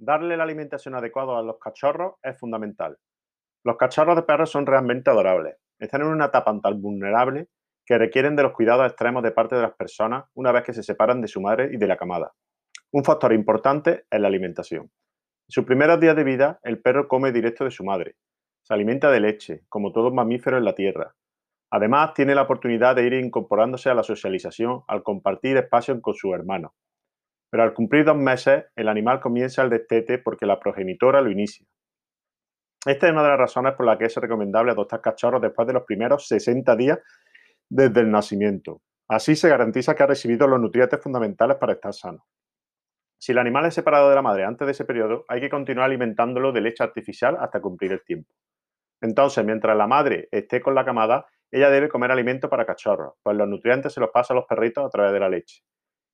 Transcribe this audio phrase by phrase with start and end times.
[0.00, 2.96] Darle la alimentación adecuada a los cachorros es fundamental.
[3.64, 5.56] Los cachorros de perros son realmente adorables.
[5.76, 7.48] Están en una etapa tan vulnerable
[7.84, 10.84] que requieren de los cuidados extremos de parte de las personas una vez que se
[10.84, 12.32] separan de su madre y de la camada.
[12.92, 14.82] Un factor importante es la alimentación.
[14.82, 18.14] En sus primeros días de vida, el perro come directo de su madre.
[18.62, 21.16] Se alimenta de leche, como todo mamífero en la tierra.
[21.70, 26.32] Además, tiene la oportunidad de ir incorporándose a la socialización al compartir espacio con su
[26.34, 26.74] hermano.
[27.50, 31.66] Pero al cumplir dos meses, el animal comienza el destete porque la progenitora lo inicia.
[32.86, 35.74] Esta es una de las razones por las que es recomendable adoptar cachorros después de
[35.74, 36.98] los primeros 60 días
[37.68, 38.82] desde el nacimiento.
[39.08, 42.26] Así se garantiza que ha recibido los nutrientes fundamentales para estar sano.
[43.20, 45.86] Si el animal es separado de la madre antes de ese periodo, hay que continuar
[45.86, 48.32] alimentándolo de leche artificial hasta cumplir el tiempo.
[49.00, 53.36] Entonces, mientras la madre esté con la camada, ella debe comer alimento para cachorros, pues
[53.36, 55.62] los nutrientes se los pasa a los perritos a través de la leche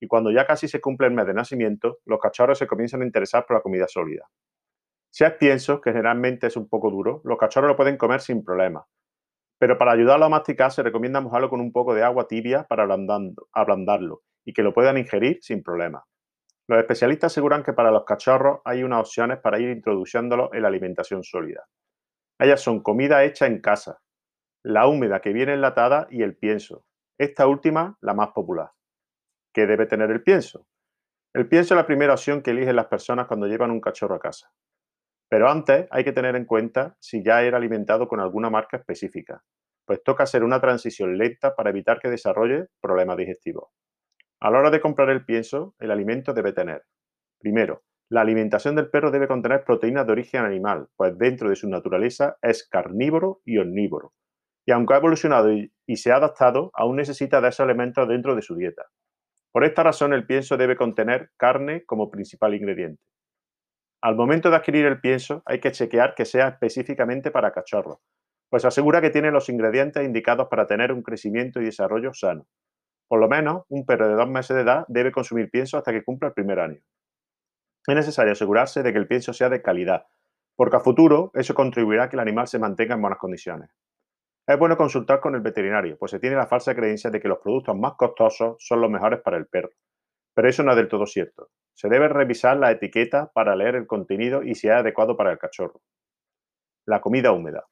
[0.00, 3.04] y cuando ya casi se cumple el mes de nacimiento, los cachorros se comienzan a
[3.04, 4.28] interesar por la comida sólida.
[5.10, 8.44] Si es pienso, que generalmente es un poco duro, los cachorros lo pueden comer sin
[8.44, 8.84] problema.
[9.58, 12.84] Pero para ayudarlo a masticar se recomienda mojarlo con un poco de agua tibia para
[12.84, 16.04] ablandarlo y que lo puedan ingerir sin problema.
[16.68, 20.68] Los especialistas aseguran que para los cachorros hay unas opciones para ir introduciéndolo en la
[20.68, 21.64] alimentación sólida.
[22.38, 23.98] Ellas son comida hecha en casa,
[24.62, 26.84] la húmeda que viene enlatada y el pienso.
[27.18, 28.70] Esta última, la más popular.
[29.58, 30.68] ¿Qué debe tener el pienso?
[31.34, 34.20] El pienso es la primera opción que eligen las personas cuando llevan un cachorro a
[34.20, 34.52] casa.
[35.28, 39.42] Pero antes hay que tener en cuenta si ya era alimentado con alguna marca específica,
[39.84, 43.64] pues toca hacer una transición lenta para evitar que desarrolle problemas digestivos.
[44.38, 46.84] A la hora de comprar el pienso, el alimento debe tener,
[47.40, 51.68] primero, la alimentación del perro debe contener proteínas de origen animal, pues dentro de su
[51.68, 54.12] naturaleza es carnívoro y omnívoro.
[54.64, 58.42] Y aunque ha evolucionado y, se ha adaptado, aún necesita de esos elementos dentro de
[58.42, 58.86] su dieta.
[59.52, 63.02] Por esta razón, el pienso debe contener carne como principal ingrediente.
[64.00, 67.98] Al momento de adquirir el pienso, hay que chequear que sea específicamente para cachorros,
[68.48, 72.46] pues asegura que tiene los ingredientes indicados para tener un crecimiento y desarrollo sano.
[73.08, 76.04] Por lo menos, un perro de dos meses de edad debe consumir pienso hasta que
[76.04, 76.80] cumpla el primer año.
[77.86, 80.06] Es necesario asegurarse de que el pienso sea de calidad,
[80.56, 83.70] porque a futuro eso contribuirá a que el animal se mantenga en buenas condiciones.
[84.48, 87.36] Es bueno consultar con el veterinario, pues se tiene la falsa creencia de que los
[87.36, 89.68] productos más costosos son los mejores para el perro.
[90.34, 91.50] Pero eso no es del todo cierto.
[91.74, 95.38] Se debe revisar la etiqueta para leer el contenido y si es adecuado para el
[95.38, 95.82] cachorro.
[96.86, 97.66] La comida húmeda.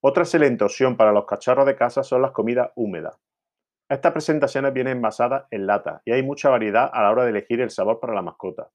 [0.00, 3.18] Otra excelente opción para los cachorros de casa son las comidas húmedas.
[3.88, 7.60] Estas presentaciones vienen basadas en lata y hay mucha variedad a la hora de elegir
[7.60, 8.70] el sabor para la mascota.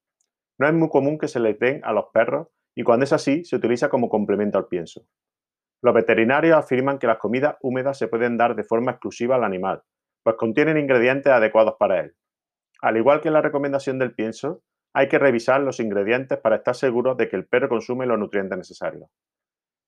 [0.58, 3.46] No es muy común que se les den a los perros y cuando es así
[3.46, 5.06] se utiliza como complemento al pienso.
[5.86, 9.84] Los veterinarios afirman que las comidas húmedas se pueden dar de forma exclusiva al animal,
[10.24, 12.16] pues contienen ingredientes adecuados para él.
[12.82, 14.64] Al igual que en la recomendación del pienso,
[14.96, 18.58] hay que revisar los ingredientes para estar seguros de que el perro consume los nutrientes
[18.58, 19.12] necesarios.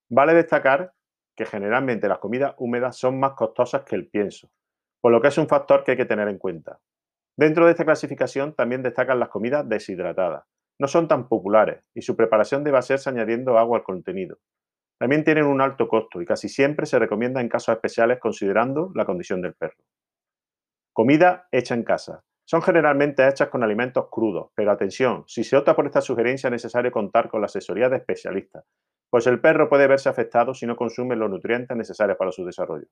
[0.07, 0.93] Vale destacar
[1.35, 4.51] que generalmente las comidas húmedas son más costosas que el pienso,
[5.01, 6.79] por lo que es un factor que hay que tener en cuenta.
[7.35, 10.43] Dentro de esta clasificación también destacan las comidas deshidratadas.
[10.77, 14.37] No son tan populares y su preparación debe hacerse añadiendo agua al contenido,
[14.97, 19.05] también tienen un alto costo y casi siempre se recomienda en casos especiales considerando la
[19.05, 19.77] condición del perro.
[20.91, 22.23] Comida hecha en casa.
[22.43, 26.51] Son generalmente hechas con alimentos crudos, pero atención, si se opta por esta sugerencia es
[26.51, 28.63] necesario contar con la asesoría de especialistas,
[29.09, 32.87] pues el perro puede verse afectado si no consume los nutrientes necesarios para su desarrollo.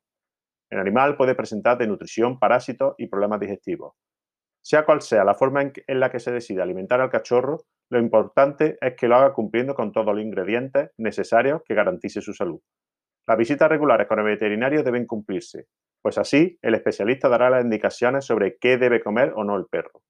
[0.70, 3.94] El animal puede presentar desnutrición, parásitos y problemas digestivos.
[4.62, 8.78] Sea cual sea la forma en la que se decide alimentar al cachorro, lo importante
[8.82, 12.60] es que lo haga cumpliendo con todos los ingredientes necesarios que garantice su salud.
[13.28, 15.68] Las visitas regulares con el veterinario deben cumplirse,
[16.02, 20.02] pues así el especialista dará las indicaciones sobre qué debe comer o no el perro.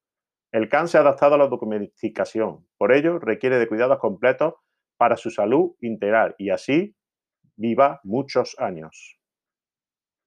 [0.51, 4.53] El CAN se ha adaptado a la documentación, por ello requiere de cuidados completos
[4.97, 6.95] para su salud integral y así
[7.57, 9.19] viva muchos años.